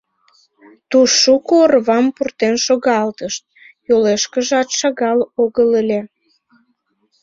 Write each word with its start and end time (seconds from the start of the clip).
Туш 0.89 1.09
шуко 1.23 1.53
орвам 1.65 2.05
пуртен 2.15 2.55
шогалтышт, 2.65 3.41
йолешкыжат 3.87 4.69
шагал 4.79 5.19
огыл 5.43 5.69
ыле. 5.81 6.01